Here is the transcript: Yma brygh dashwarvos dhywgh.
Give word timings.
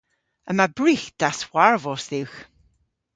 Yma 0.51 0.65
brygh 0.77 1.05
dashwarvos 1.19 2.03
dhywgh. 2.11 2.39